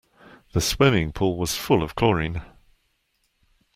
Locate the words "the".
0.53-0.61